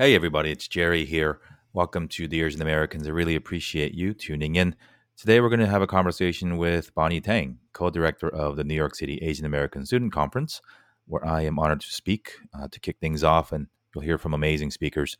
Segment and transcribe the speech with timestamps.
[0.00, 1.40] Hey, everybody, it's Jerry here.
[1.72, 3.08] Welcome to the Asian Americans.
[3.08, 4.76] I really appreciate you tuning in.
[5.16, 8.76] Today, we're going to have a conversation with Bonnie Tang, co director of the New
[8.76, 10.62] York City Asian American Student Conference,
[11.06, 14.34] where I am honored to speak uh, to kick things off, and you'll hear from
[14.34, 15.16] amazing speakers.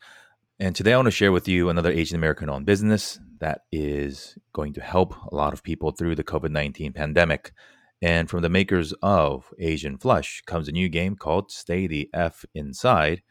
[0.60, 4.38] And today, I want to share with you another Asian American owned business that is
[4.52, 7.50] going to help a lot of people through the COVID 19 pandemic.
[8.00, 12.44] And from the makers of Asian Flush comes a new game called Stay the F
[12.54, 13.22] Inside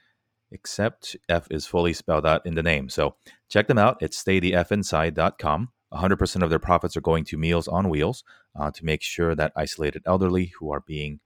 [0.52, 2.90] except F is fully spelled out in the name.
[2.90, 3.16] So
[3.50, 3.98] check them out.
[4.02, 5.70] It's staythefinside.com.
[5.94, 8.24] 100% of their profits are going to Meals on Wheels
[8.60, 11.20] uh, to make sure that isolated elderly who are being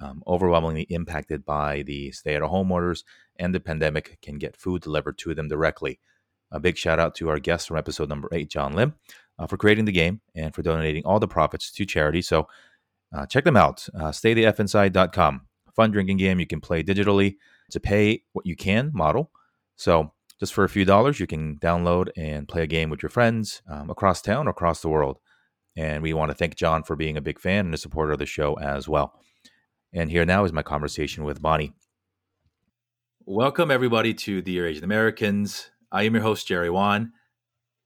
[0.00, 3.04] um, overwhelmingly impacted by the stay at home orders
[3.36, 6.00] and the pandemic can get food delivered to them directly.
[6.50, 8.94] A big shout out to our guest from episode number eight, John Lim,
[9.38, 12.22] uh, for creating the game and for donating all the profits to charity.
[12.22, 12.48] So
[13.14, 13.88] uh, check them out.
[13.94, 15.42] Uh, staythefinside.com.
[15.74, 17.36] Fun drinking game you can play digitally.
[17.74, 19.30] A pay what you can model.
[19.76, 23.10] So just for a few dollars, you can download and play a game with your
[23.10, 25.18] friends um, across town or across the world.
[25.76, 28.18] And we want to thank John for being a big fan and a supporter of
[28.18, 29.14] the show as well.
[29.92, 31.72] And here now is my conversation with Bonnie.
[33.24, 35.70] Welcome, everybody, to Dear Asian Americans.
[35.92, 37.12] I am your host, Jerry Won.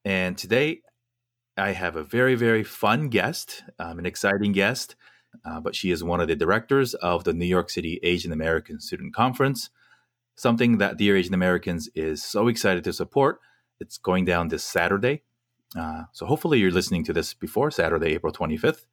[0.04, 0.80] And today
[1.56, 4.94] I have a very, very fun guest, um, an exciting guest
[5.44, 8.80] uh, but she is one of the directors of the New York City Asian American
[8.80, 9.70] Student Conference,
[10.36, 13.40] something that Dear Asian Americans is so excited to support.
[13.80, 15.22] It's going down this Saturday.
[15.76, 18.84] Uh, so hopefully you're listening to this before Saturday, April 25th.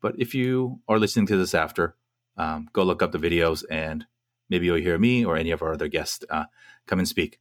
[0.00, 1.96] But if you are listening to this after,
[2.36, 4.06] um, go look up the videos and
[4.50, 6.44] maybe you'll hear me or any of our other guests uh,
[6.86, 7.40] come and speak.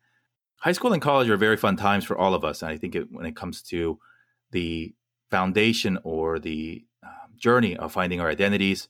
[0.61, 2.61] High school and college are very fun times for all of us.
[2.61, 3.99] And I think it, when it comes to
[4.51, 4.93] the
[5.29, 6.85] foundation or the
[7.43, 8.87] journey of finding our identities.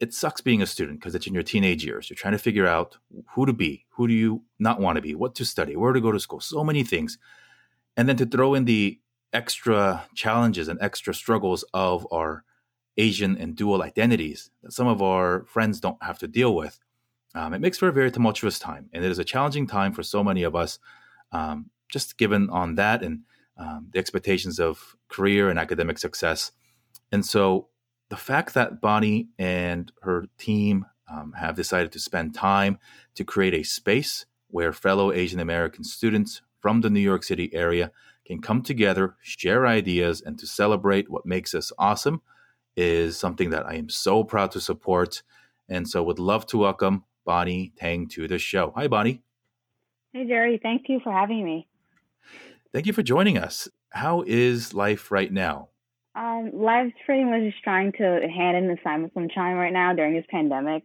[0.00, 2.08] It sucks being a student because it's in your teenage years.
[2.08, 2.96] You're trying to figure out
[3.34, 6.00] who to be, who do you not want to be, what to study, where to
[6.00, 7.18] go to school, so many things.
[7.96, 8.98] And then to throw in the
[9.32, 12.44] extra challenges and extra struggles of our
[12.96, 16.78] Asian and dual identities that some of our friends don't have to deal with.
[17.34, 20.02] Um, it makes for a very tumultuous time, and it is a challenging time for
[20.02, 20.78] so many of us.
[21.32, 23.20] Um, just given on that and
[23.58, 26.52] um, the expectations of career and academic success,
[27.12, 27.68] and so
[28.08, 32.78] the fact that Bonnie and her team um, have decided to spend time
[33.14, 37.90] to create a space where fellow Asian American students from the New York City area
[38.24, 42.22] can come together, share ideas, and to celebrate what makes us awesome
[42.76, 45.22] is something that I am so proud to support.
[45.68, 48.72] And so would love to welcome Bonnie Tang to the show.
[48.76, 49.22] Hi, Bonnie.
[50.12, 50.58] Hey, Jerry.
[50.62, 51.66] Thank you for having me.
[52.72, 53.68] Thank you for joining us.
[53.90, 55.68] How is life right now?
[56.16, 60.14] Um, life's pretty much just trying to hand in assignments on time right now during
[60.14, 60.84] this pandemic.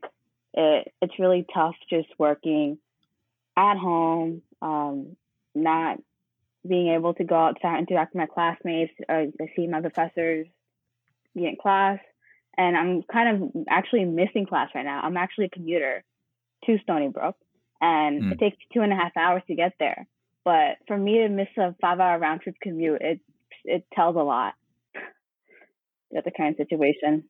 [0.54, 2.78] It it's really tough just working
[3.56, 5.16] at home, um,
[5.56, 6.00] not
[6.68, 10.48] being able to go outside and interact with my classmates or see my professors
[11.34, 12.00] be in class.
[12.58, 15.00] And I'm kind of actually missing class right now.
[15.02, 16.04] I'm actually a commuter
[16.66, 17.38] to Stony Brook,
[17.80, 18.32] and mm.
[18.34, 20.06] it takes two and a half hours to get there.
[20.44, 23.22] But for me to miss a five hour round trip commute, it
[23.64, 24.56] it tells a lot
[26.16, 27.24] at the current situation.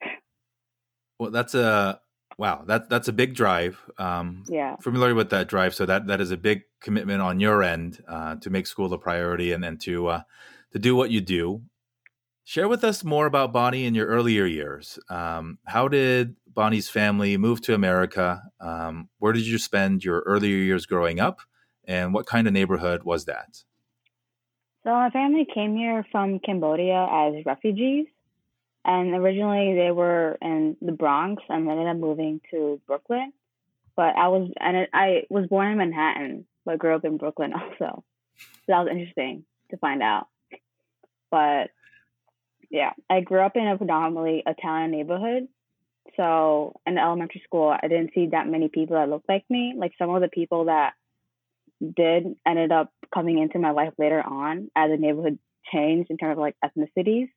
[1.20, 2.02] Well, that's a
[2.38, 2.64] wow.
[2.66, 3.80] That that's a big drive.
[3.98, 5.76] Um, yeah, familiar with that drive.
[5.76, 8.98] So that that is a big commitment on your end uh, to make school a
[8.98, 10.22] priority and then to uh,
[10.72, 11.62] to do what you do.
[12.44, 14.98] Share with us more about Bonnie in your earlier years.
[15.10, 18.42] Um, how did Bonnie's family move to America?
[18.60, 21.42] Um, where did you spend your earlier years growing up?
[21.86, 23.64] And what kind of neighborhood was that?
[24.84, 28.08] So, my family came here from Cambodia as refugees.
[28.84, 33.32] And originally they were in the Bronx and ended up moving to Brooklyn.
[33.96, 38.04] But I was and I was born in Manhattan, but grew up in Brooklyn also.
[38.38, 40.28] So that was interesting to find out.
[41.30, 41.70] But
[42.70, 45.48] yeah, I grew up in a predominantly Italian neighborhood.
[46.18, 49.74] So in elementary school, I didn't see that many people that looked like me.
[49.78, 50.94] Like some of the people that
[51.96, 55.40] did ended up coming into my life later on as the neighborhood
[55.72, 57.30] changed in terms of like ethnicities.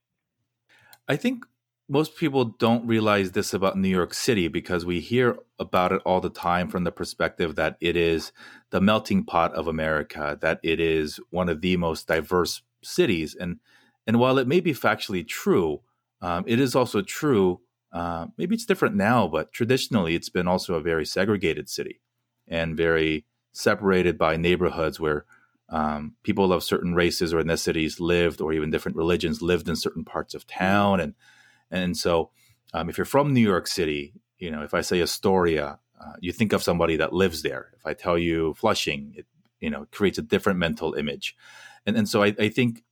[1.09, 1.45] I think
[1.89, 6.21] most people don't realize this about New York City because we hear about it all
[6.21, 8.33] the time from the perspective that it is
[8.71, 13.35] the melting pot of America, that it is one of the most diverse cities.
[13.35, 13.61] And
[14.07, 15.81] and while it may be factually true,
[16.21, 17.61] um, it is also true.
[17.93, 22.01] Uh, maybe it's different now, but traditionally it's been also a very segregated city
[22.49, 25.25] and very separated by neighborhoods where
[25.69, 30.05] um, people of certain races or ethnicities lived, or even different religions lived in certain
[30.05, 31.15] parts of town, and
[31.71, 32.31] and so
[32.73, 36.33] um, if you're from New York City, you know if I say Astoria, uh, you
[36.33, 37.71] think of somebody that lives there.
[37.77, 39.27] If I tell you Flushing, it,
[39.65, 41.35] you know creates a different mental image
[41.87, 42.85] and and so i, I think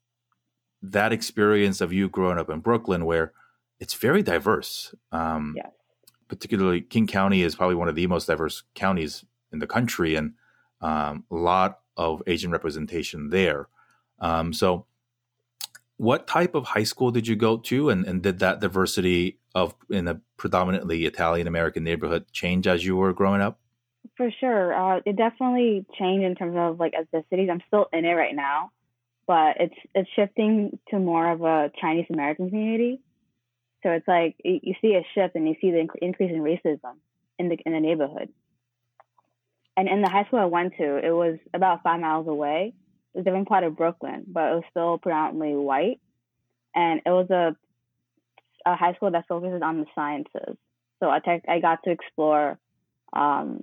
[0.81, 3.33] that experience of you growing up in brooklyn where
[3.79, 5.71] it's very diverse um, yes.
[6.29, 10.33] particularly Kings County is probably one of the most diverse counties in the country and
[10.81, 13.69] um, a lot of asian representation there
[14.21, 14.87] um, so
[15.97, 19.75] what type of high school did you go to and, and did that diversity of
[19.91, 23.59] in a predominantly italian american neighborhood change as you were growing up
[24.17, 24.75] for sure.
[24.75, 27.51] Uh, it definitely changed in terms of like ethnicities.
[27.51, 28.71] I'm still in it right now,
[29.27, 33.01] but it's it's shifting to more of a Chinese American community.
[33.83, 36.97] So it's like you see a shift and you see the increase in racism
[37.39, 38.29] in the in the neighborhood.
[39.77, 42.75] And in the high school I went to, it was about five miles away.
[43.15, 46.01] It was a different part of Brooklyn, but it was still predominantly white.
[46.75, 47.57] And it was a
[48.65, 50.57] a high school that focuses on the sciences.
[51.01, 52.59] So I tech, I got to explore
[53.13, 53.63] um,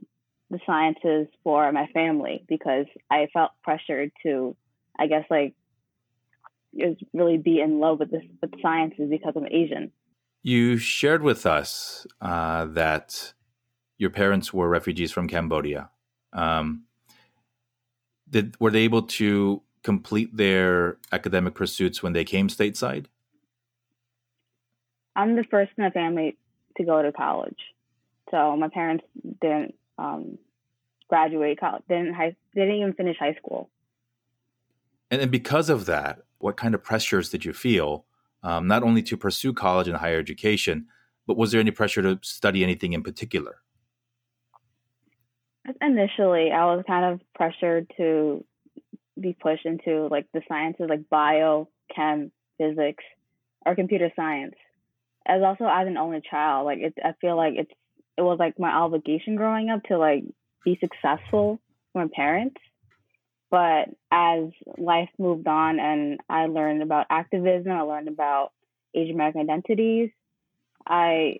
[0.49, 4.55] the sciences for my family because I felt pressured to,
[4.99, 5.53] I guess, like,
[6.77, 9.91] just really be in love with this with sciences because I'm Asian.
[10.43, 13.33] You shared with us uh, that
[13.97, 15.89] your parents were refugees from Cambodia.
[16.33, 16.83] Um,
[18.29, 23.05] did were they able to complete their academic pursuits when they came stateside?
[25.15, 26.37] I'm the first in the family
[26.77, 27.59] to go to college,
[28.31, 29.03] so my parents
[29.41, 30.37] didn't um,
[31.09, 31.83] graduate college.
[31.89, 33.69] Didn't high, didn't even finish high school.
[35.11, 38.05] And then because of that, what kind of pressures did you feel,
[38.43, 40.87] um, not only to pursue college and higher education,
[41.27, 43.57] but was there any pressure to study anything in particular?
[45.81, 48.43] Initially, I was kind of pressured to
[49.19, 53.03] be pushed into like the sciences, like bio, chem, physics,
[53.65, 54.55] or computer science.
[55.25, 57.71] As also as an only child, like it, I feel like it's
[58.17, 60.23] it was like my obligation growing up to like
[60.65, 61.59] be successful
[61.93, 62.57] for my parents.
[63.51, 68.51] But as life moved on and I learned about activism, I learned about
[68.93, 70.11] Asian American identities,
[70.87, 71.39] I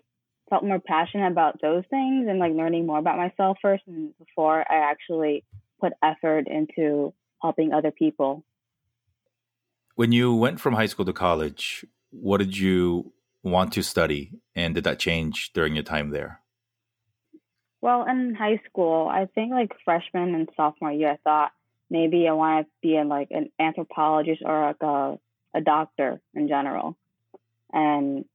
[0.50, 4.60] felt more passionate about those things and like learning more about myself first and before
[4.70, 5.44] I actually
[5.80, 8.44] put effort into helping other people.
[9.94, 13.12] When you went from high school to college, what did you
[13.42, 16.40] want to study and did that change during your time there?
[17.80, 21.52] Well, in high school, I think like freshman and sophomore year, I thought
[21.88, 25.18] maybe I want to be in like an anthropologist or like a,
[25.54, 26.96] a doctor in general.
[27.72, 28.26] And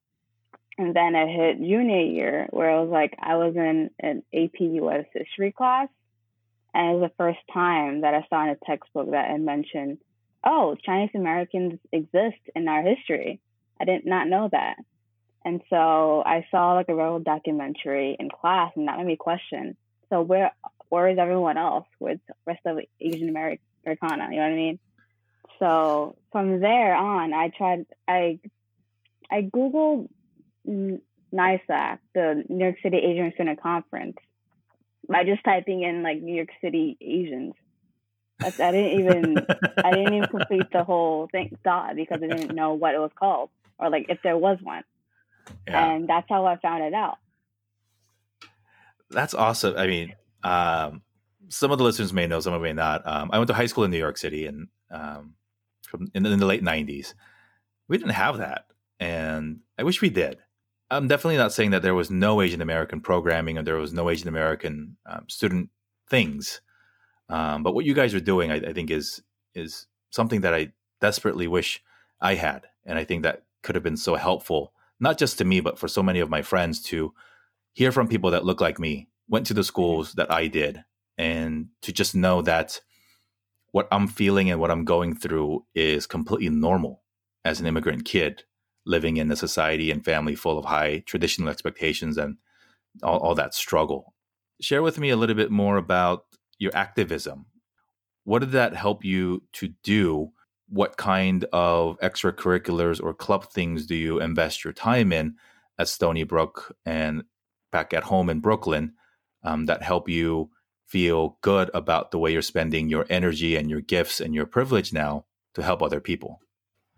[0.78, 4.60] and then I hit junior year where I was like I was in an AP
[4.60, 5.90] US history class
[6.76, 9.98] and it was the first time that I saw in a textbook that it mentioned,
[10.44, 13.40] oh, Chinese Americans exist in our history.
[13.80, 14.76] I did not know that.
[15.46, 19.78] And so I saw like a real documentary in class, and that made me question.
[20.10, 20.52] So where
[20.90, 21.88] where is everyone else?
[22.00, 24.28] with rest of Asian Americana?
[24.32, 24.80] You know what I mean?
[25.60, 27.86] So from there on, I tried.
[28.06, 28.40] I
[29.32, 30.10] I googled
[30.68, 34.18] NYSAC, the New York City Asian Student Conference,
[35.08, 37.54] by just typing in like New York City Asians.
[38.40, 39.38] That's, I didn't even
[39.84, 43.12] I didn't even complete the whole thing thought because I didn't know what it was
[43.18, 44.84] called or like if there was one.
[45.68, 45.94] Yeah.
[45.94, 47.18] And that's how I found it out.
[49.10, 49.76] That's awesome.
[49.78, 51.02] I mean, um,
[51.50, 53.04] some of the listeners may know, some of them may not.
[53.06, 55.36] Um, I went to high school in New York City, and um,
[55.84, 57.14] from in, in, the late '90s,
[57.88, 58.66] we didn't have that,
[59.00, 60.40] and I wish we did.
[60.92, 64.10] I'm definitely not saying that there was no Asian American programming or there was no
[64.10, 65.70] Asian American um, student
[66.10, 66.62] things,
[67.30, 69.22] um, but what you guys are doing, I, I think, is
[69.54, 71.82] is something that I desperately wish
[72.22, 75.60] I had, and I think that could have been so helpful not just to me,
[75.60, 77.14] but for so many of my friends to
[77.74, 80.84] hear from people that look like me, went to the schools that I did,
[81.18, 82.80] and to just know that
[83.72, 87.04] what I'm feeling and what I'm going through is completely normal
[87.44, 88.44] as an immigrant kid
[88.86, 92.38] living in a society and family full of high traditional expectations and
[93.04, 94.14] all, all that struggle.
[94.62, 96.26] Share with me a little bit more about
[96.60, 97.48] your activism.
[98.24, 100.32] What did that help you to do
[100.68, 105.36] what kind of extracurriculars or club things do you invest your time in
[105.78, 107.24] at Stony Brook and
[107.72, 108.94] back at home in Brooklyn
[109.44, 110.50] um, that help you
[110.88, 114.94] feel good about the way you're spending your energy and your gifts and your privilege
[114.94, 116.40] now to help other people?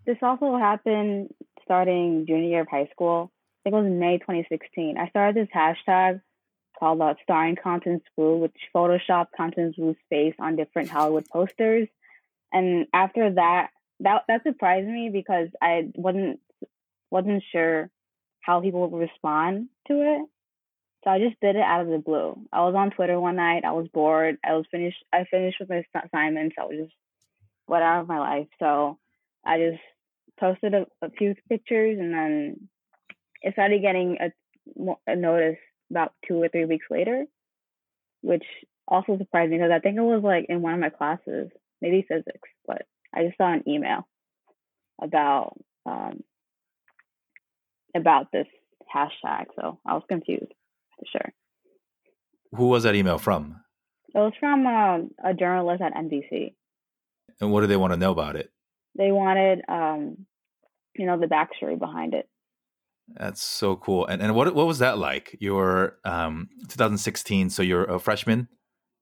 [0.06, 1.28] This also happened
[1.68, 3.30] starting junior year of high school.
[3.60, 4.96] I think it was May 2016.
[4.98, 6.22] I started this hashtag
[6.78, 11.88] called uh, Starring Constance Wu, which photoshopped Constance Wu's face on different Hollywood posters
[12.52, 13.70] and after that
[14.00, 16.40] that that surprised me because I wasn't
[17.10, 17.90] wasn't sure
[18.40, 20.28] how people would respond to it.
[21.04, 22.38] So I just did it out of the blue.
[22.52, 23.64] I was on Twitter one night.
[23.64, 24.38] I was bored.
[24.44, 25.02] I was finished.
[25.12, 26.56] I finished with my assignments.
[26.58, 26.94] I was just
[27.66, 28.48] what out of my life.
[28.58, 28.98] So
[29.44, 29.82] I just
[30.38, 32.68] posted a, a few pictures, and then
[33.42, 35.58] it started getting a, a notice
[35.90, 37.24] about two or three weeks later,
[38.22, 38.44] which
[38.86, 42.06] also surprised me because I think it was like in one of my classes, maybe
[42.08, 42.82] physics, but
[43.14, 44.06] I just saw an email
[45.00, 45.54] about
[45.86, 46.22] um,
[47.94, 48.46] about this
[48.94, 49.46] hashtag.
[49.60, 50.52] So I was confused
[50.98, 51.32] for sure.
[52.52, 53.60] Who was that email from?
[54.14, 56.54] It was from uh, a journalist at NBC.
[57.40, 58.50] And what do they want to know about it?
[58.96, 60.26] They wanted, um,
[60.98, 62.28] you know, the backstory behind it.
[63.14, 64.06] That's so cool.
[64.06, 65.36] And and what what was that like?
[65.40, 68.48] You're um, 2016, so you're a freshman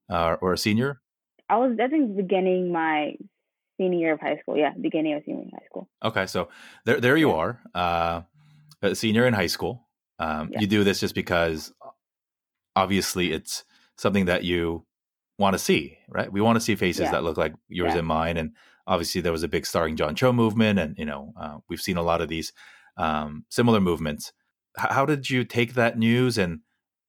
[0.08, 1.00] uh, or a senior.
[1.48, 3.14] I was, I think, beginning my
[3.78, 4.56] senior year of high school.
[4.56, 5.88] Yeah, beginning of senior high school.
[6.04, 6.48] Okay, so
[6.84, 8.22] there there you are, uh,
[8.82, 9.88] a senior in high school.
[10.18, 10.60] Um, yeah.
[10.60, 11.72] You do this just because,
[12.74, 13.64] obviously, it's
[13.98, 14.86] something that you
[15.38, 16.32] want to see, right?
[16.32, 17.12] We want to see faces yeah.
[17.12, 17.98] that look like yours yeah.
[17.98, 18.52] and mine, and
[18.86, 21.96] obviously there was a big starring John Cho movement, and you know uh, we've seen
[21.96, 22.52] a lot of these
[22.96, 24.32] um, similar movements.
[24.78, 26.60] H- how did you take that news, and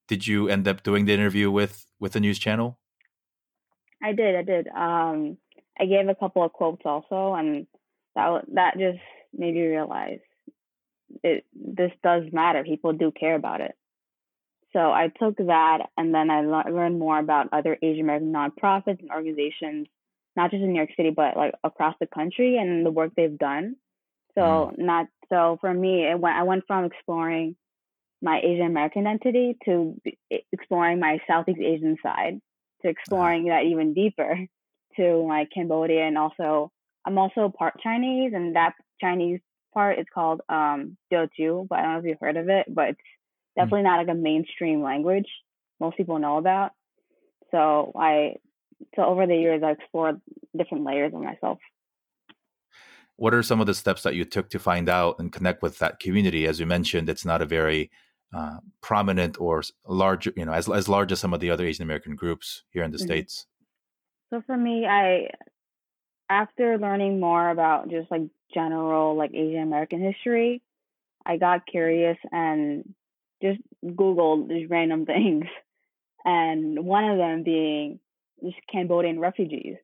[0.08, 2.80] did you end up doing the interview with with the news channel?
[4.04, 4.36] I did.
[4.36, 4.68] I did.
[4.68, 5.38] Um,
[5.80, 7.68] I gave a couple of quotes also, and
[8.16, 9.00] that that just
[9.34, 10.20] made me realize
[11.24, 11.46] it.
[11.54, 12.64] This does matter.
[12.64, 13.76] People do care about it.
[14.74, 19.00] So I took that, and then I le- learned more about other Asian American nonprofits
[19.00, 19.88] and organizations,
[20.36, 23.38] not just in New York City, but like across the country, and the work they've
[23.38, 23.76] done.
[24.36, 24.78] So mm.
[24.78, 26.36] not so for me, it went.
[26.36, 27.56] I went from exploring
[28.22, 30.00] my Asian American identity to
[30.52, 32.42] exploring my Southeast Asian side
[32.82, 34.48] to exploring that even deeper
[34.98, 36.72] to like Cambodia and also
[37.06, 39.40] I'm also part Chinese and that Chinese
[39.74, 42.90] part is called um Teochew, but I don't know if you've heard of it, but
[42.90, 43.02] it's.
[43.58, 43.86] Definitely mm.
[43.86, 45.28] not like a mainstream language
[45.80, 46.72] most people know about.
[47.52, 48.36] So I
[48.96, 50.22] so over the years I explored
[50.56, 51.60] different layers of myself.
[53.16, 55.80] What are some of the steps that you took to find out and connect with
[55.80, 56.46] that community?
[56.46, 57.90] As you mentioned, it's not a very
[58.36, 61.84] uh, prominent or large, you know, as as large as some of the other Asian
[61.84, 63.08] American groups here in the mm-hmm.
[63.08, 63.48] states.
[64.30, 65.30] So for me, I
[66.30, 68.24] after learning more about just like
[68.54, 70.62] general like Asian American history,
[71.26, 72.94] I got curious and
[73.42, 75.46] just Googled these random things,
[76.26, 78.00] and one of them being
[78.44, 79.76] just Cambodian refugees,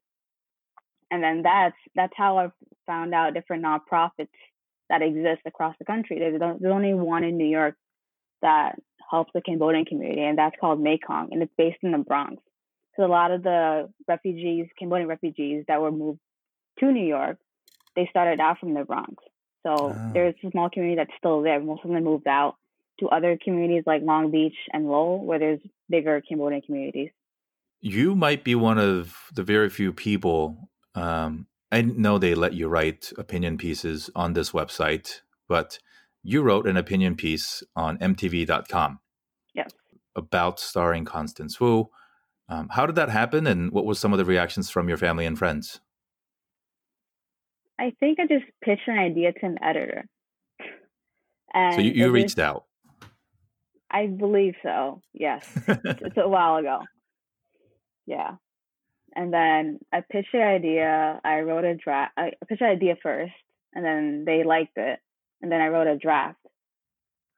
[1.11, 2.51] and then that's that's how I
[2.85, 4.29] found out different nonprofits
[4.89, 6.19] that exist across the country.
[6.19, 7.75] There's, there's only one in New York
[8.41, 8.75] that
[9.09, 12.41] helps the Cambodian community, and that's called Mekong, and it's based in the Bronx.
[12.95, 16.19] So a lot of the refugees, Cambodian refugees that were moved
[16.79, 17.37] to New York,
[17.95, 19.15] they started out from the Bronx.
[19.65, 20.11] So oh.
[20.13, 21.59] there's a small community that's still there.
[21.59, 22.55] Most of them moved out
[22.99, 25.59] to other communities like Long Beach and Lowell, where there's
[25.89, 27.09] bigger Cambodian communities.
[27.81, 30.69] You might be one of the very few people.
[30.95, 35.79] Um, I know they let you write opinion pieces on this website, but
[36.23, 38.99] you wrote an opinion piece on MTV.com.
[39.53, 39.71] Yes.
[40.15, 41.89] About starring Constance Wu.
[42.47, 45.25] Um, how did that happen, and what was some of the reactions from your family
[45.25, 45.79] and friends?
[47.79, 50.05] I think I just pitched an idea to an editor.
[51.53, 52.65] And so you, you reached was, out.
[53.93, 55.01] I believe so.
[55.13, 56.79] Yes, it's a while ago.
[58.07, 58.31] Yeah,
[59.15, 61.21] and then I pitched the idea.
[61.23, 62.13] I wrote a draft.
[62.17, 63.33] I pitched the idea first,
[63.73, 64.99] and then they liked it,
[65.41, 66.39] and then I wrote a draft,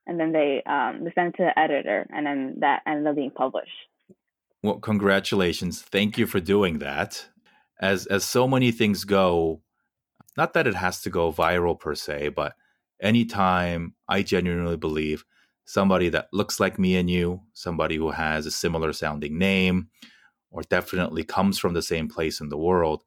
[0.08, 3.16] and then they um they sent it to the editor, and then that ended up
[3.16, 3.70] being published.
[4.64, 5.82] Well, congratulations!
[5.82, 7.28] Thank you for doing that.
[7.82, 9.62] As as so many things go,
[10.38, 12.54] not that it has to go viral per se, but
[13.02, 15.26] anytime I genuinely believe
[15.66, 19.90] somebody that looks like me and you, somebody who has a similar sounding name,
[20.52, 23.04] or definitely comes from the same place in the world,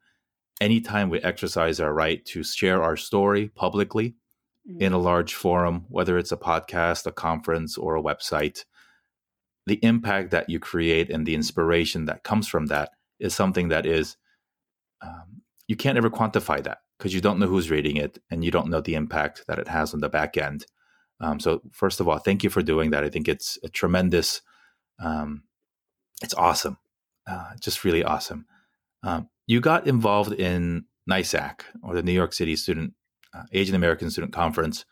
[0.61, 4.17] anytime we exercise our right to share our story publicly
[4.69, 4.83] mm-hmm.
[4.83, 8.65] in a large forum, whether it's a podcast, a conference, or a website,
[9.67, 13.87] the impact that you create and the inspiration that comes from that is something that
[13.87, 14.17] is
[15.03, 18.50] um, you can't ever quantify that because you don't know who's reading it and you
[18.50, 20.67] don't know the impact that it has on the back end.
[21.20, 23.04] Um, so first of all, thank you for doing that.
[23.04, 24.40] I think it's a tremendous,
[25.00, 25.42] um,
[26.22, 26.78] it's awesome,
[27.26, 28.46] uh, just really awesome.
[29.02, 32.94] Um, you got involved in NYSAC or the New York City Student
[33.34, 34.84] uh, Asian American Student Conference,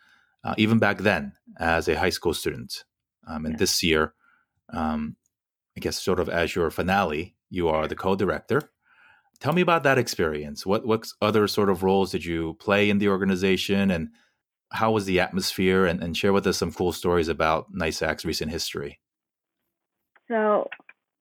[0.45, 2.85] uh, even back then as a high school student.
[3.27, 3.59] Um, and yeah.
[3.59, 4.15] this year,
[4.73, 5.17] um,
[5.77, 8.71] I guess, sort of as your finale, you are the co-director.
[9.41, 10.65] Tell me about that experience.
[10.65, 14.09] What what other sort of roles did you play in the organization, and
[14.73, 15.87] how was the atmosphere?
[15.87, 19.01] And, and share with us some cool stories about NYSAC's recent history.
[20.29, 20.69] So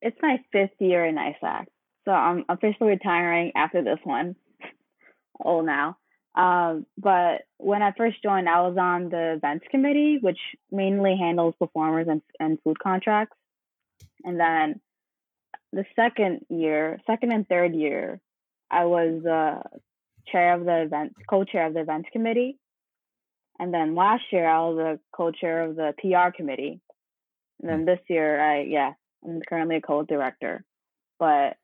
[0.02, 1.66] it's my fifth year in NYSAC.
[2.06, 4.36] So I'm officially retiring after this one.
[5.44, 5.98] Old now.
[6.36, 10.40] Um, but when I first joined, I was on the events committee, which
[10.72, 13.38] mainly handles performers and, and food contracts.
[14.24, 14.82] And then
[15.72, 18.20] the second year, second and third year,
[18.70, 19.62] I was uh,
[20.32, 22.58] chair of the event, co-chair of the events committee.
[23.60, 26.82] And then last year, I was a co-chair of the PR committee.
[27.62, 28.94] And then this year, I yeah,
[29.24, 30.64] I'm currently a co-director.
[31.20, 31.58] But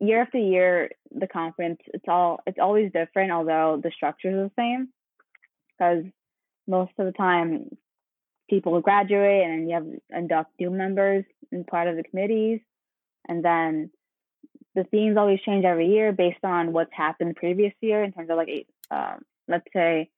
[0.00, 4.52] year after year, the conference it's all it's always different, although the structure is the
[4.56, 4.88] same.
[5.76, 6.04] Because
[6.66, 7.76] most of the time,
[8.48, 12.60] people graduate and you have induct new members in part of the committees,
[13.28, 13.90] and then
[14.74, 18.30] the themes always change every year based on what's happened the previous year in terms
[18.30, 20.10] of like um, let's say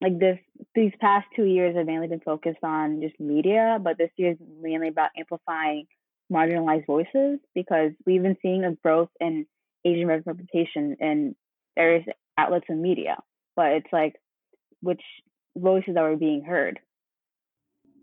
[0.00, 0.38] like this
[0.74, 4.38] these past two years have mainly been focused on just media but this year is
[4.60, 5.86] mainly about amplifying
[6.32, 9.46] marginalized voices because we've been seeing a growth in
[9.84, 11.34] asian representation in
[11.76, 12.04] various
[12.36, 13.16] outlets of media
[13.54, 14.16] but it's like
[14.82, 15.02] which
[15.56, 16.78] voices are being heard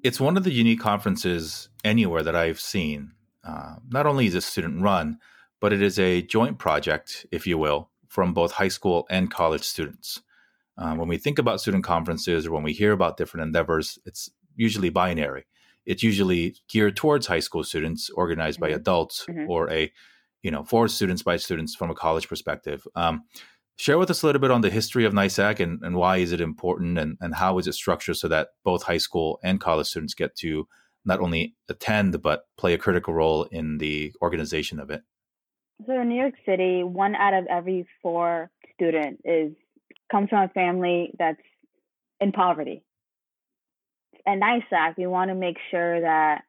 [0.04, 3.12] it's one of the unique conferences anywhere that i've seen
[3.46, 5.20] uh, not only is it student run
[5.64, 9.64] but it is a joint project, if you will, from both high school and college
[9.64, 10.22] students.
[10.78, 14.30] Um, when we think about student conferences or when we hear about different endeavors, it's
[14.56, 15.46] usually binary.
[15.86, 18.72] It's usually geared towards high school students, organized mm-hmm.
[18.72, 19.50] by adults, mm-hmm.
[19.50, 19.92] or a,
[20.42, 22.88] you know, for students by students from a college perspective.
[22.96, 23.24] Um,
[23.78, 26.32] share with us a little bit on the history of NYSAC and, and why is
[26.32, 29.88] it important and, and how is it structured so that both high school and college
[29.88, 30.68] students get to
[31.06, 35.02] not only attend but play a critical role in the organization of it.
[35.86, 39.52] So in New York City, one out of every four student is
[40.12, 41.42] comes from a family that's
[42.20, 42.84] in poverty.
[44.26, 46.44] At NYSAC, we want to make sure that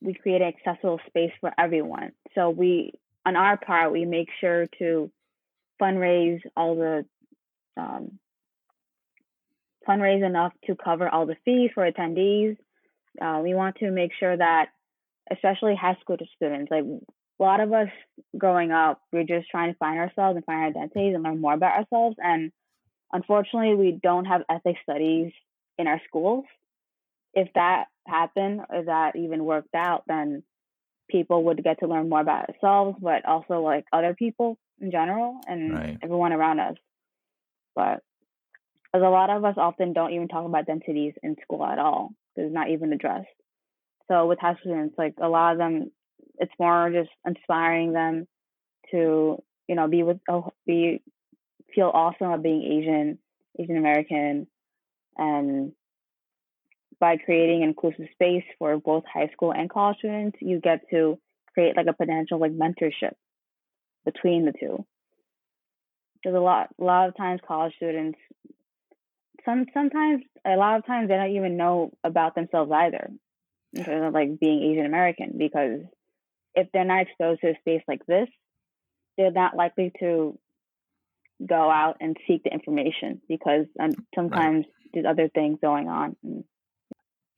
[0.00, 2.12] we create an accessible space for everyone.
[2.34, 2.92] So we,
[3.24, 5.10] on our part, we make sure to
[5.80, 7.04] fundraise all the
[7.76, 8.18] um,
[9.86, 12.56] fundraise enough to cover all the fees for attendees.
[13.20, 14.68] Uh, we want to make sure that,
[15.30, 16.84] especially high school students, like
[17.38, 17.88] a lot of us
[18.36, 21.54] growing up, we're just trying to find ourselves and find our identities and learn more
[21.54, 22.16] about ourselves.
[22.18, 22.50] And
[23.12, 25.32] unfortunately, we don't have ethics studies
[25.78, 26.44] in our schools.
[27.34, 30.42] If that happened or that even worked out, then
[31.10, 35.38] people would get to learn more about ourselves, but also like other people in general
[35.46, 35.98] and right.
[36.02, 36.76] everyone around us.
[37.74, 38.02] But
[38.94, 42.12] as a lot of us often don't even talk about identities in school at all,
[42.34, 43.28] it's not even addressed.
[44.08, 45.90] So with high students, like a lot of them
[46.38, 48.26] it's more just inspiring them
[48.90, 51.02] to you know be with oh, be
[51.74, 53.18] feel awesome of being Asian,
[53.58, 54.46] Asian American,
[55.16, 55.72] and
[56.98, 61.18] by creating an inclusive space for both high school and college students, you get to
[61.52, 63.12] create like a potential like mentorship
[64.04, 64.84] between the two.
[66.14, 68.18] Because a lot a lot of times college students
[69.46, 73.10] some sometimes a lot of times they don't even know about themselves either
[73.72, 75.80] in terms of like being Asian American because
[76.56, 78.28] if they're not exposed to a space like this,
[79.16, 80.38] they're not likely to
[81.46, 84.90] go out and seek the information because um, sometimes right.
[84.94, 86.16] there's other things going on.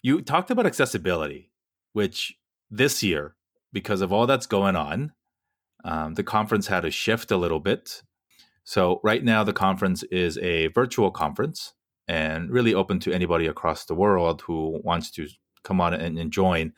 [0.03, 1.51] You talked about accessibility,
[1.93, 2.35] which
[2.71, 3.35] this year,
[3.73, 5.13] because of all that's going on,
[5.85, 8.03] um, the conference had to shift a little bit.
[8.63, 11.75] So, right now, the conference is a virtual conference
[12.07, 15.29] and really open to anybody across the world who wants to
[15.65, 16.73] come on and, and join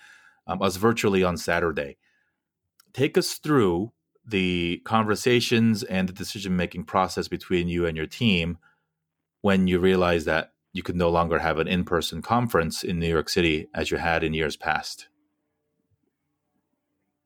[0.47, 1.99] um, us virtually on Saturday
[2.93, 3.93] take us through
[4.27, 8.59] the conversations and the decision making process between you and your team
[9.41, 13.09] when you realized that you could no longer have an in person conference in New
[13.09, 15.09] York City as you had in years past?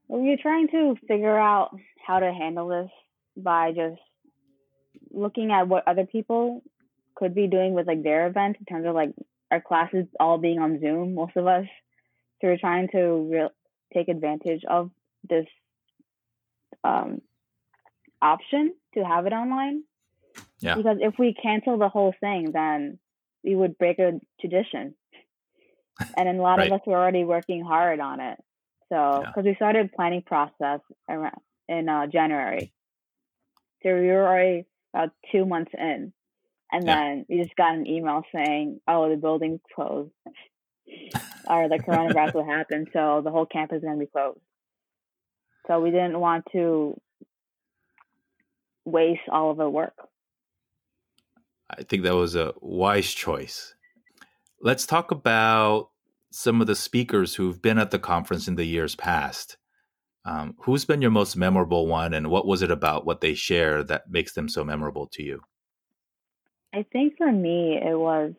[0.09, 2.91] Well, you're trying to figure out how to handle this
[3.37, 4.01] by just
[5.11, 6.63] looking at what other people
[7.15, 9.11] could be doing with like their events in terms of like
[9.51, 11.67] our classes all being on Zoom, most of us.
[12.41, 13.49] So we're trying to re-
[13.93, 14.91] take advantage of
[15.29, 15.47] this
[16.83, 17.21] um,
[18.21, 19.83] option to have it online.
[20.61, 20.77] Yeah.
[20.77, 22.99] Because if we cancel the whole thing, then
[23.45, 24.95] we would break a tradition.
[26.17, 26.67] And a lot right.
[26.67, 28.37] of us were already working hard on it.
[28.89, 29.53] So, because yeah.
[29.53, 32.73] we started planning process around in uh, January,
[33.83, 36.13] so we were already about two months in,
[36.71, 36.95] and yeah.
[36.95, 40.11] then we just got an email saying, "Oh, the building's closed,"
[41.49, 44.41] or the coronavirus will happen, so the whole campus is going to be closed.
[45.67, 47.01] So we didn't want to
[48.85, 49.95] waste all of the work.
[51.71, 53.75] I think that was a wise choice.
[54.61, 55.89] Let's talk about
[56.31, 59.57] some of the speakers who've been at the conference in the years past,
[60.25, 63.83] um, who's been your most memorable one, and what was it about what they share
[63.85, 65.41] that makes them so memorable to you?
[66.75, 68.33] I think for me, it was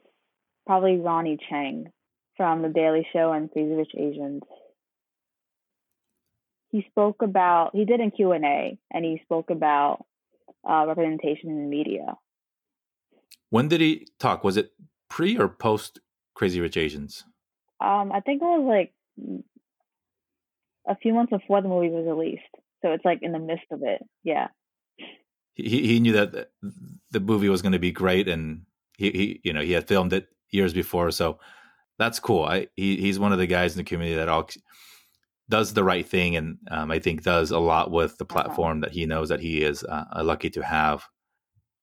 [0.68, 1.86] probably Ronny Chieng
[2.36, 4.42] from The Daily Show and Crazy Rich Asians.
[6.76, 10.04] He spoke about he did in Q and A, and he spoke about
[10.70, 12.18] uh, representation in the media.
[13.50, 14.44] When did he talk?
[14.44, 14.74] Was it
[15.10, 16.00] pre or post
[16.34, 17.24] Crazy Rich Asians?
[17.80, 18.92] Um, I think it was like
[20.86, 22.44] a few months before the movie was released,
[22.82, 24.04] so it's like in the midst of it.
[24.26, 24.48] Yeah.
[25.54, 26.50] He he knew that
[27.10, 28.64] the movie was going to be great, and
[28.98, 31.40] he, he you know he had filmed it years before, so
[31.98, 32.44] that's cool.
[32.44, 34.50] I he, he's one of the guys in the community that all
[35.50, 38.90] does the right thing, and um, I think does a lot with the platform uh-huh.
[38.90, 41.06] that he knows that he is uh, lucky to have.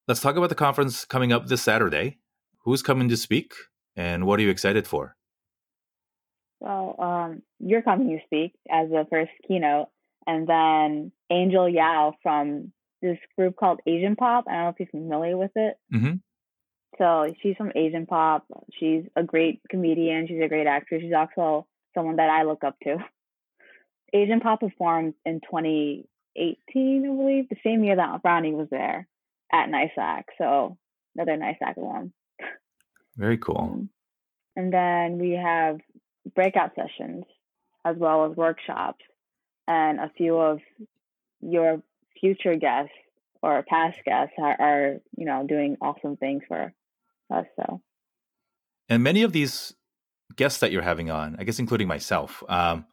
[0.09, 2.18] Let's talk about the conference coming up this Saturday.
[2.64, 3.53] Who's coming to speak,
[3.96, 5.16] and what are you excited for?
[6.61, 9.88] Well, um, you're coming to speak as the first keynote,
[10.27, 14.44] and then Angel Yao from this group called Asian Pop.
[14.48, 15.77] I don't know if you're familiar with it.
[15.92, 16.14] Mm-hmm.
[16.98, 18.46] So she's from Asian Pop.
[18.79, 20.29] She's a great comedian.
[20.29, 21.03] She's a great actress.
[21.03, 22.98] She's also someone that I look up to.
[24.12, 29.07] Asian Pop performed in 2018, I believe, the same year that Ronny was there
[29.53, 30.25] at NYSAC.
[30.38, 30.77] So
[31.14, 32.12] another NYSAC alum.
[33.16, 33.59] Very cool.
[33.59, 33.88] Um,
[34.57, 35.81] and then we have
[36.35, 37.25] breakout sessions
[37.85, 39.05] as well as workshops
[39.66, 40.61] and a few of
[41.40, 41.83] your
[42.20, 42.92] future guests
[43.42, 46.72] or past guests are, are you know doing awesome things for
[47.33, 47.81] us so
[48.88, 49.75] and many of these
[50.37, 52.85] guests that you're having on i guess including myself um,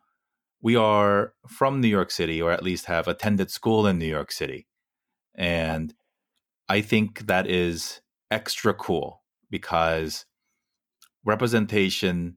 [0.62, 4.32] we are from new york city or at least have attended school in new york
[4.32, 4.67] city
[5.36, 5.93] and
[6.67, 10.26] i think that is extra cool because
[11.26, 12.36] representation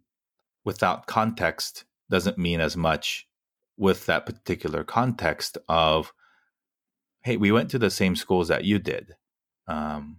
[0.65, 3.27] without context doesn't mean as much
[3.77, 6.13] with that particular context of
[7.23, 9.15] hey we went to the same schools that you did
[9.69, 10.19] um,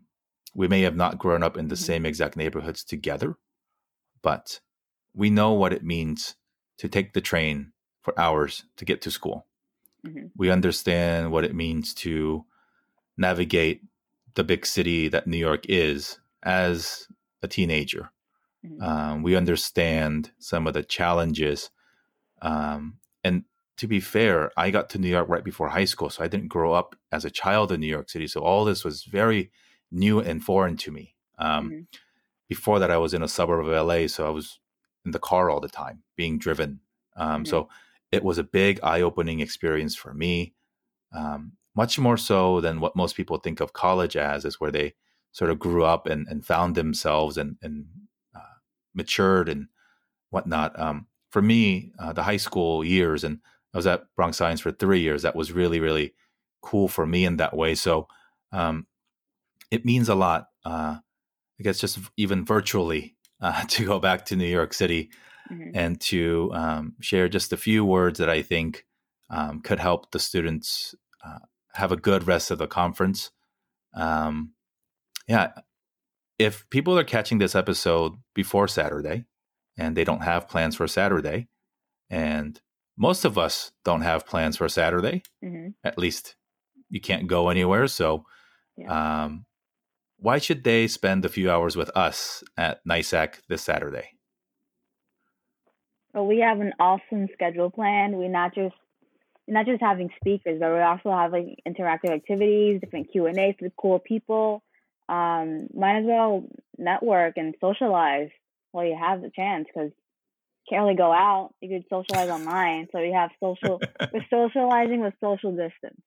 [0.56, 1.84] we may have not grown up in the mm-hmm.
[1.84, 3.36] same exact neighborhoods together
[4.22, 4.60] but
[5.14, 6.36] we know what it means
[6.78, 7.73] to take the train
[8.04, 9.48] for hours to get to school
[10.06, 10.28] mm-hmm.
[10.38, 12.46] we understand what it means to
[13.18, 13.82] navigate
[14.36, 17.08] the big city that new york is as
[17.42, 18.12] a teenager
[18.66, 18.84] Mm-hmm.
[18.84, 21.70] Um, we understand some of the challenges.
[22.42, 23.44] Um, and
[23.78, 26.48] to be fair, I got to New York right before high school, so I didn't
[26.48, 28.28] grow up as a child in New York City.
[28.28, 29.52] So all this was very
[29.92, 31.16] new and foreign to me.
[31.38, 31.82] Um, mm-hmm.
[32.48, 34.60] Before that, I was in a suburb of LA, so I was
[35.06, 36.80] in the car all the time, being driven.
[37.16, 37.50] Um, mm-hmm.
[37.50, 37.70] So
[38.14, 40.54] it was a big eye-opening experience for me.
[41.16, 44.94] Um, much more so than what most people think of college as, is where they
[45.32, 47.86] sort of grew up and, and found themselves and, and
[48.94, 49.68] matured and
[50.30, 50.78] whatnot.
[50.80, 53.40] Um, for me, uh, the high school years, and
[53.74, 55.24] I was at Bronx Science for three years.
[55.24, 56.14] That was really, really
[56.62, 57.76] cool for me in that way.
[57.76, 58.08] So
[58.52, 58.88] um,
[59.72, 60.48] it means a lot.
[60.64, 60.98] Uh,
[61.60, 65.10] I guess just even virtually uh, to go back to New York City
[65.52, 65.72] mm-hmm.
[65.74, 68.86] and to um, share just a few words that I think
[69.30, 71.40] um, could help the students uh,
[71.74, 73.32] have a good rest of the conference.
[73.96, 74.54] Um,
[75.28, 75.52] yeah,
[76.40, 79.26] if people are catching this episode before Saturday
[79.78, 81.48] and they don't have plans for Saturday,
[82.10, 82.60] and
[82.98, 85.70] most of us don't have plans for Saturday, mm-hmm.
[85.84, 86.36] at least
[86.90, 87.88] you can't go anywhere.
[87.88, 88.26] So,
[88.78, 89.24] yeah.
[89.24, 89.46] um,
[90.18, 94.13] why should they spend a few hours with us at NYSAC this Saturday?
[96.14, 98.18] Well, we have an awesome schedule planned.
[98.18, 98.76] We're not just
[99.48, 103.74] not just having speakers, but we're also having interactive activities, different Q and A's with
[103.76, 104.64] cool people
[105.10, 106.46] um, might as well
[106.78, 108.30] network and socialize
[108.72, 109.92] while you have the chance because
[110.70, 111.54] can't really go out.
[111.62, 113.82] You could socialize online, so we have social.
[114.14, 116.02] we're socializing with social distance.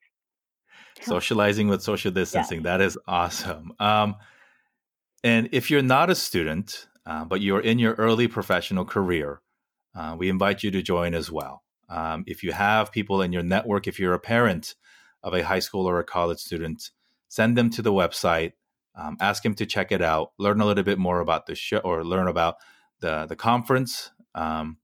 [1.03, 2.59] Socializing with social distancing.
[2.59, 2.79] Yeah.
[2.79, 3.75] That is awesome.
[3.79, 4.17] Um,
[5.23, 9.41] and if you're not a student, uh, but you're in your early professional career,
[9.97, 11.63] uh, we invite you to join as well.
[11.89, 14.75] Um, if you have people in your network, if you're a parent
[15.23, 16.91] of a high school or a college student,
[17.29, 18.53] send them to the website
[18.97, 21.79] um, ask him to check it out, learn a little bit more about the show
[21.79, 22.57] or learn about
[23.01, 24.11] the the conference.
[24.35, 24.79] Um,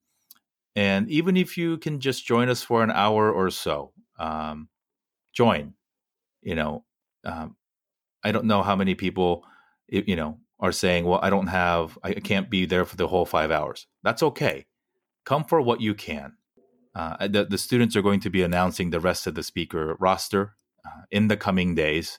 [0.76, 4.68] and even if you can just join us for an hour or so, um,
[5.32, 5.74] join.
[6.42, 6.84] You know,
[7.24, 7.56] um,
[8.22, 9.44] I don't know how many people,
[9.88, 13.24] you know, are saying, "Well, I don't have, I can't be there for the whole
[13.24, 14.66] five hours." That's okay.
[15.24, 16.34] Come for what you can.
[16.94, 20.56] Uh, the, the students are going to be announcing the rest of the speaker roster
[20.84, 22.18] uh, in the coming days.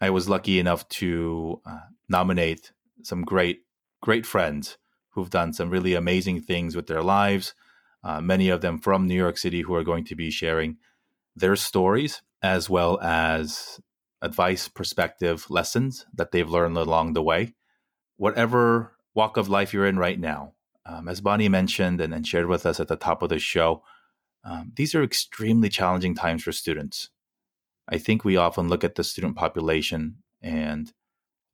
[0.00, 1.78] I was lucky enough to uh,
[2.08, 3.62] nominate some great,
[4.00, 4.78] great friends
[5.10, 7.54] who've done some really amazing things with their lives.
[8.02, 10.76] Uh, many of them from New York City who are going to be sharing
[11.34, 13.80] their stories as well as
[14.22, 17.54] advice, perspective, lessons that they've learned along the way.
[18.16, 20.54] Whatever walk of life you're in right now,
[20.86, 23.82] um, as Bonnie mentioned and, and, shared with us at the top of the show,
[24.44, 27.10] um, these are extremely challenging times for students.
[27.88, 30.92] I think we often look at the student population and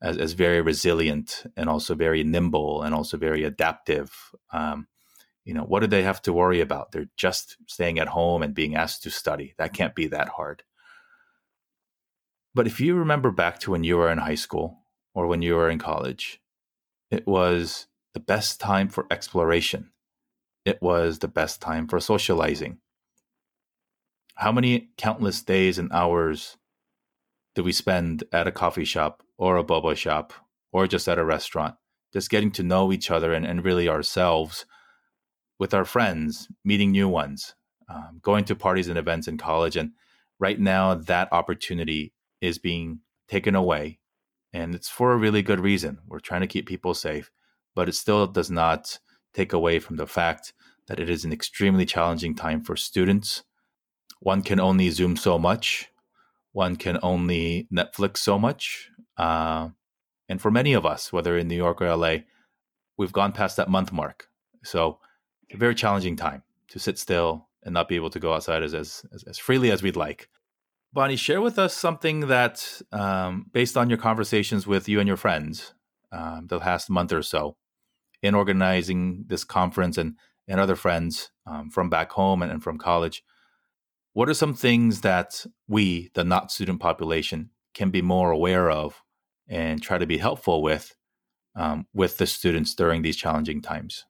[0.02, 4.12] as, as very resilient and also very nimble and also very adaptive.
[4.52, 4.86] Um,
[5.44, 6.92] you know, what do they have to worry about?
[6.92, 9.54] They're just staying at home and being asked to study.
[9.58, 10.62] That can't be that hard.
[12.54, 14.78] But if you remember back to when you were in high school
[15.14, 16.40] or when you were in college,
[17.10, 17.86] it was
[18.16, 19.90] the best time for exploration.
[20.64, 22.78] It was the best time for socializing.
[24.36, 26.56] How many countless days and hours
[27.54, 30.32] do we spend at a coffee shop or a boba shop
[30.72, 31.74] or just at a restaurant,
[32.14, 34.64] just getting to know each other and, and really ourselves
[35.58, 37.54] with our friends, meeting new ones,
[37.90, 39.76] um, going to parties and events in college.
[39.76, 39.90] And
[40.38, 43.98] right now, that opportunity is being taken away.
[44.54, 45.98] And it's for a really good reason.
[46.06, 47.30] We're trying to keep people safe,
[47.76, 48.98] but it still does not
[49.34, 50.52] take away from the fact
[50.88, 53.44] that it is an extremely challenging time for students.
[54.18, 55.90] One can only Zoom so much,
[56.52, 58.88] one can only Netflix so much.
[59.16, 59.68] Uh,
[60.28, 62.16] and for many of us, whether in New York or LA,
[62.96, 64.28] we've gone past that month mark.
[64.64, 64.98] So
[65.52, 68.74] a very challenging time to sit still and not be able to go outside as
[68.74, 70.28] as, as freely as we'd like.
[70.92, 75.18] Bonnie, share with us something that, um, based on your conversations with you and your
[75.18, 75.74] friends
[76.10, 77.56] um, the last month or so,
[78.22, 80.16] in organizing this conference and
[80.48, 83.24] and other friends um, from back home and, and from college,
[84.12, 89.02] what are some things that we, the not student population, can be more aware of
[89.48, 90.94] and try to be helpful with
[91.54, 94.04] um, with the students during these challenging times?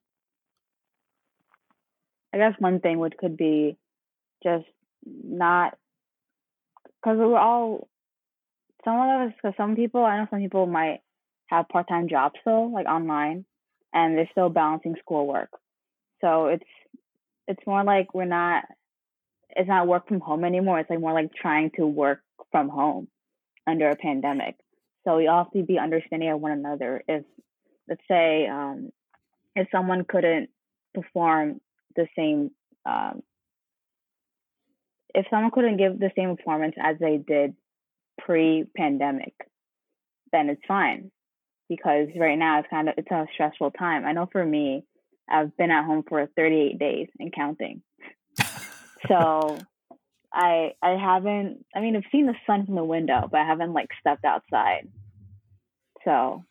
[2.32, 3.76] I guess one thing would could be
[4.42, 4.66] just
[5.04, 5.76] not
[7.02, 7.88] because we're all
[8.84, 11.00] some of us because some people I know some people might
[11.46, 13.44] have part time jobs still like online
[13.96, 15.48] and they're still balancing schoolwork.
[16.20, 16.70] So it's
[17.48, 18.64] it's more like we're not
[19.50, 20.78] it's not work from home anymore.
[20.78, 22.20] It's like more like trying to work
[22.52, 23.08] from home
[23.66, 24.56] under a pandemic.
[25.04, 27.02] So we all have to be understanding of one another.
[27.08, 27.24] If
[27.88, 28.90] let's say um,
[29.54, 30.50] if someone couldn't
[30.94, 31.60] perform
[31.96, 32.50] the same
[32.84, 33.22] um,
[35.14, 37.54] if someone couldn't give the same performance as they did
[38.18, 39.34] pre-pandemic
[40.32, 41.10] then it's fine
[41.68, 44.84] because right now it's kind of it's a stressful time i know for me
[45.28, 47.82] i've been at home for 38 days and counting
[49.08, 49.58] so
[50.32, 53.72] i i haven't i mean i've seen the sun from the window but i haven't
[53.72, 54.88] like stepped outside
[56.04, 56.44] so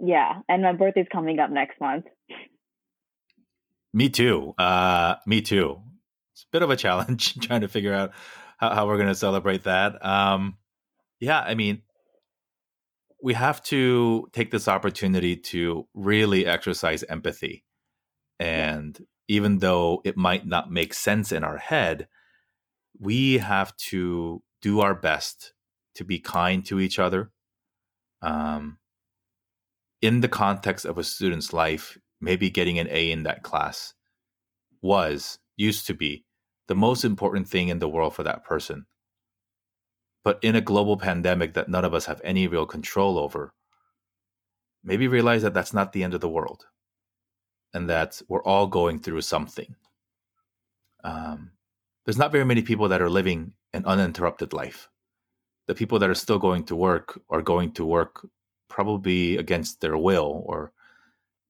[0.00, 2.04] yeah and my birthday's coming up next month
[3.92, 4.54] me too.
[4.58, 5.80] Uh, me too.
[6.32, 8.12] It's a bit of a challenge trying to figure out
[8.56, 10.04] how, how we're going to celebrate that.
[10.04, 10.56] Um,
[11.20, 11.82] yeah, I mean,
[13.22, 17.64] we have to take this opportunity to really exercise empathy.
[18.40, 22.08] And even though it might not make sense in our head,
[22.98, 25.54] we have to do our best
[25.94, 27.30] to be kind to each other.
[28.22, 28.78] Um,
[30.00, 33.94] in the context of a student's life, maybe getting an A in that class
[34.80, 36.24] was, used to be,
[36.66, 38.86] the most important thing in the world for that person.
[40.24, 43.54] But in a global pandemic that none of us have any real control over,
[44.84, 46.66] maybe realize that that's not the end of the world
[47.74, 49.74] and that we're all going through something.
[51.04, 51.52] Um,
[52.04, 54.88] there's not very many people that are living an uninterrupted life.
[55.66, 58.26] The people that are still going to work are going to work
[58.68, 60.72] probably against their will or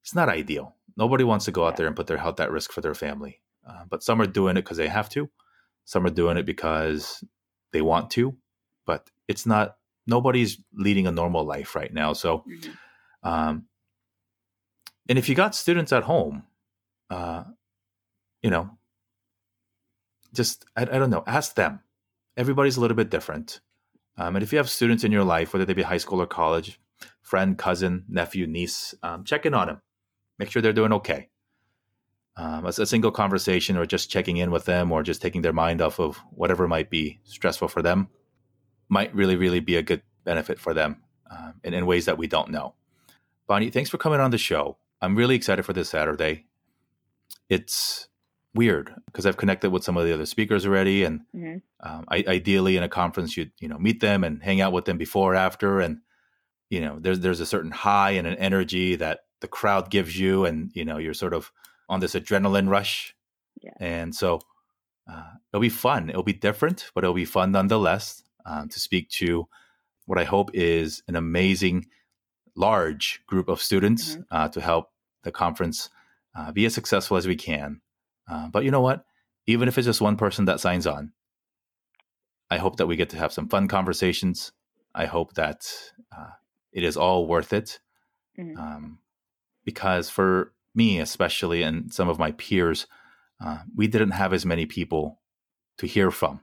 [0.02, 0.76] it's not ideal.
[0.96, 3.40] Nobody wants to go out there and put their health at risk for their family.
[3.66, 5.30] Uh, but some are doing it because they have to.
[5.84, 7.24] Some are doing it because
[7.72, 8.36] they want to.
[8.86, 9.76] But it's not.
[10.06, 12.12] Nobody's leading a normal life right now.
[12.12, 13.28] So, mm-hmm.
[13.28, 13.66] um,
[15.08, 16.42] and if you got students at home,
[17.08, 17.44] uh,
[18.42, 18.78] you know,
[20.34, 21.22] just I, I don't know.
[21.26, 21.80] Ask them.
[22.36, 23.60] Everybody's a little bit different.
[24.16, 26.26] Um, and if you have students in your life, whether they be high school or
[26.26, 26.80] college,
[27.20, 29.82] friend, cousin, nephew, niece, um, check in on them
[30.42, 31.28] make sure they're doing okay.
[32.36, 35.52] Um, a, a single conversation or just checking in with them or just taking their
[35.52, 38.08] mind off of whatever might be stressful for them
[38.92, 42.26] might really, really be a good benefit for them um, in, in ways that we
[42.26, 42.74] don't know.
[43.46, 44.76] Bonnie, thanks for coming on the show.
[45.00, 46.44] I'm really excited for this Saturday.
[47.48, 48.08] It's
[48.54, 51.56] weird because I've connected with some of the other speakers already, and mm-hmm.
[51.80, 54.84] um, I, ideally in a conference, you you know meet them and hang out with
[54.84, 56.00] them before, after, and
[56.68, 60.44] you know there's there's a certain high and an energy that the crowd gives you,
[60.44, 61.50] and you know you're sort of
[61.88, 63.16] on this adrenaline rush.
[63.62, 63.72] Yeah.
[63.80, 64.40] And so
[65.10, 66.10] uh, it'll be fun.
[66.10, 69.48] It'll be different, but it'll be fun nonetheless um, to speak to
[70.06, 71.86] what I hope is an amazing,
[72.54, 74.24] large group of students Mhm.
[74.30, 74.90] uh, to help
[75.22, 75.88] the conference
[76.34, 77.80] uh, be as successful as we can.
[78.26, 79.04] Uh, but you know what?
[79.46, 81.12] Even if it's just one person that signs on,
[82.50, 84.52] I hope that we get to have some fun conversations.
[84.94, 86.30] I hope that uh,
[86.72, 87.80] it is all worth it.
[88.38, 88.56] Mhm.
[88.58, 88.98] Um,
[89.64, 92.86] because for me, especially, and some of my peers,
[93.40, 95.20] uh, we didn't have as many people
[95.78, 96.40] to hear from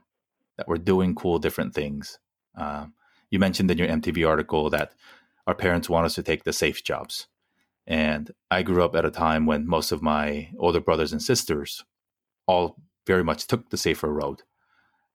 [0.60, 2.18] that were doing cool, different things.
[2.54, 2.92] Um,
[3.30, 4.92] you mentioned in your MTV article that
[5.46, 7.28] our parents want us to take the safe jobs.
[7.86, 11.82] And I grew up at a time when most of my older brothers and sisters
[12.46, 14.42] all very much took the safer road.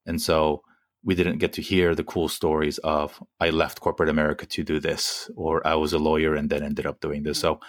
[0.08, 0.64] And so
[1.04, 4.80] we didn't get to hear the cool stories of I left corporate America to do
[4.80, 7.38] this, or I was a lawyer and then ended up doing this.
[7.38, 7.60] So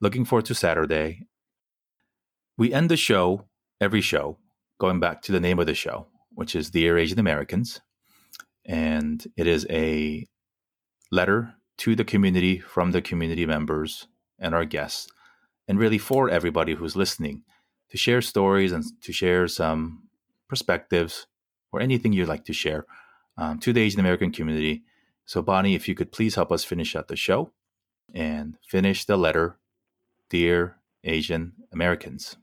[0.00, 1.28] looking forward to Saturday.
[2.58, 3.46] We end the show,
[3.80, 4.38] every show,
[4.80, 6.08] going back to the name of the show,
[6.40, 7.82] which is Dear Asian Americans.
[8.64, 10.26] And it is a
[11.12, 15.06] letter to the community from the community members and our guests,
[15.68, 17.42] and really for everybody who's listening
[17.90, 20.08] to share stories and to share some
[20.48, 21.26] perspectives
[21.72, 22.86] or anything you'd like to share
[23.36, 24.82] um, to the Asian American community.
[25.26, 27.52] So, Bonnie, if you could please help us finish out the show
[28.14, 29.58] and finish the letter
[30.30, 32.38] Dear Asian Americans.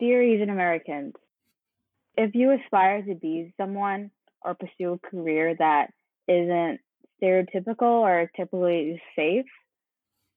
[0.00, 1.12] Dear Asian Americans,
[2.16, 4.10] if you aspire to be someone
[4.42, 5.90] or pursue a career that
[6.28, 6.80] isn't
[7.22, 9.46] stereotypical or typically safe,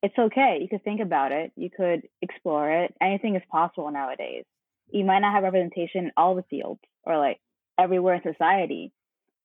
[0.01, 0.59] it's okay.
[0.61, 1.51] You could think about it.
[1.55, 2.93] You could explore it.
[3.01, 4.45] Anything is possible nowadays.
[4.91, 7.39] You might not have representation in all the fields or like
[7.77, 8.91] everywhere in society,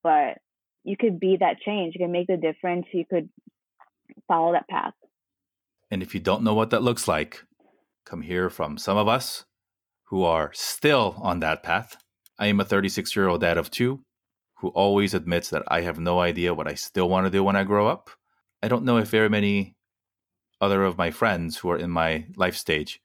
[0.03, 0.39] but
[0.85, 1.95] you could be that change.
[1.95, 2.87] You can make the difference.
[2.93, 3.29] You could
[4.29, 4.95] follow that path.
[5.91, 7.45] And if you don't know what that looks like,
[8.05, 9.45] come hear from some of us
[10.05, 11.97] who are still on that path.
[12.39, 14.05] I am a 36 year old dad of two
[14.59, 17.57] who always admits that I have no idea what I still want to do when
[17.57, 18.11] I grow up.
[18.63, 19.75] I don't know if very many
[20.61, 23.01] other of my friends who are in my life stage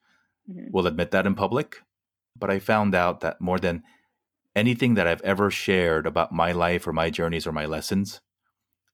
[0.49, 0.71] Mhm.
[0.71, 1.81] will admit that in public,
[2.35, 3.83] but I found out that more than
[4.55, 8.21] anything that I've ever shared about my life or my journeys or my lessons,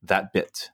[0.01, 0.71] that bit,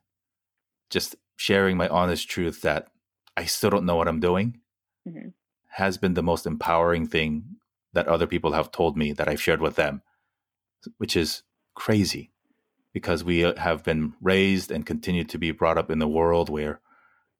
[0.89, 2.91] just sharing my honest truth that
[3.38, 4.62] I still don't know what I'm doing,
[5.08, 5.34] Mhm.
[5.69, 7.58] has been the most empowering thing
[7.93, 10.01] that other people have told me that I've shared with them,
[10.97, 11.43] which is
[11.75, 12.32] crazy
[12.93, 16.82] because we have been raised and continue to be brought up in the world where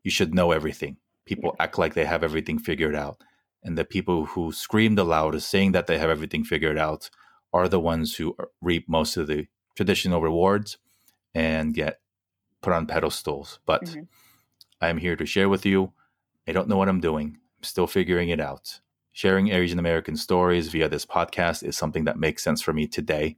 [0.04, 0.98] you should know everything.
[1.26, 3.22] People act like they have everything figured out.
[3.64, 7.10] And the people who scream the loudest saying that they have everything figured out
[7.54, 10.78] are the ones who reap most of the traditional rewards
[11.36, 12.00] and get
[12.62, 13.60] put on pedestals.
[13.66, 14.08] But Mhm.
[14.80, 15.94] I'm here to share with you.
[16.48, 17.38] I don't know what I'm doing.
[17.58, 18.82] I'm still figuring it out.
[19.14, 23.38] Sharing Asian American stories via this podcast is something that makes sense for me today.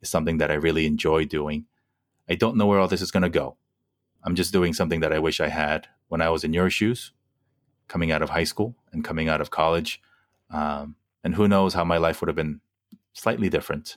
[0.00, 1.66] It's something that I really enjoy doing.
[2.28, 3.56] I don't know where all this is going to go.
[4.24, 7.12] I'm just doing something that I wish I had when I was in your shoes,
[7.88, 10.00] coming out of high school and coming out of college.
[10.50, 12.60] Um, and who knows how my life would have been
[13.12, 13.96] slightly different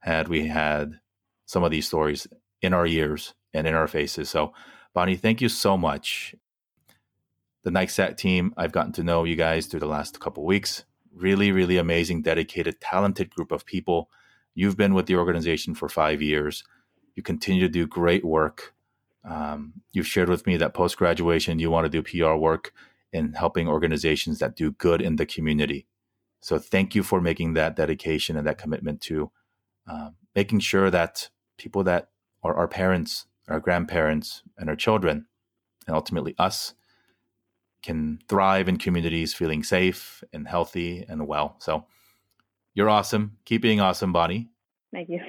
[0.00, 1.00] had we had
[1.44, 2.26] some of these stories
[2.60, 4.30] in our ears and in our faces.
[4.30, 4.52] So,
[4.94, 6.34] Bonnie, thank you so much.
[7.64, 10.84] The NYCAASC team, I've gotten to know you guys through the last couple weeks.
[11.14, 14.10] Really, really amazing, dedicated, talented group of people.
[14.54, 16.64] You've been with the organization for five years.
[17.14, 18.74] You continue to do great work.
[19.24, 22.72] Um, you've shared with me that post graduation, you want to do PR work
[23.12, 25.86] in helping organizations that do good in the community.
[26.40, 29.30] So, thank you for making that dedication and that commitment to
[29.88, 32.08] uh, making sure that people that
[32.42, 35.26] are our parents, our grandparents, and our children,
[35.86, 36.74] and ultimately us,
[37.82, 41.56] can thrive in communities feeling safe and healthy and well.
[41.58, 41.86] So,
[42.74, 43.38] you're awesome.
[43.44, 44.48] Keep being awesome, Bonnie.
[44.92, 45.20] Thank you.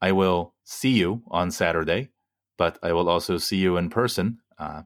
[0.00, 2.10] I will see you on Saturday,
[2.58, 4.82] but I will also see you in person uh,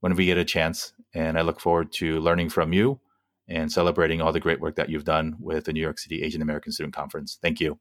[0.00, 0.92] when we get a chance.
[1.14, 3.00] And I look forward to learning from you
[3.48, 6.42] and celebrating all the great work that you've done with the New York City Asian
[6.42, 7.38] American Student Conference.
[7.40, 7.78] Thank you.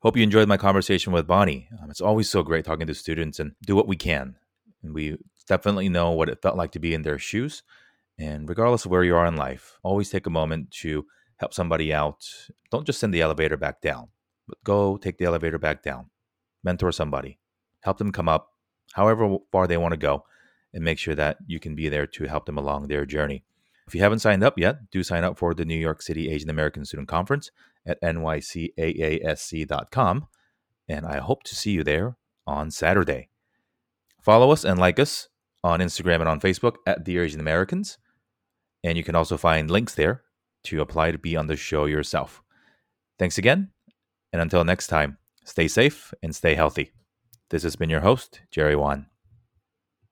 [0.00, 1.68] Hope you enjoyed my conversation with Bonnie.
[1.82, 4.36] Um, it's always so great talking to students and do what we can.
[4.82, 5.16] And we
[5.48, 7.62] definitely know what it felt like to be in their shoes.
[8.18, 11.06] And regardless of where you are in life, always take a moment to
[11.38, 12.24] help somebody out.
[12.70, 14.08] Don't just send the elevator back down,
[14.46, 16.10] but go take the elevator back down.
[16.62, 17.38] Mentor somebody,
[17.82, 18.50] help them come up
[18.92, 20.24] however far they want to go,
[20.72, 23.44] and make sure that you can be there to help them along their journey.
[23.86, 26.50] If you haven't signed up yet, do sign up for the New York City Asian
[26.50, 27.50] American Student Conference
[27.86, 28.66] at nycaasc.com,
[30.88, 33.28] and I hope to see you there on Saturday.
[34.20, 35.28] Follow us and like us
[35.64, 37.98] on Instagram and on Facebook at The Asian Americans.
[38.84, 40.22] And you can also find links there
[40.64, 42.42] to apply to be on the show yourself.
[43.18, 43.70] Thanks again.
[44.32, 46.92] And until next time, stay safe and stay healthy.
[47.50, 49.06] This has been your host, Jerry Won.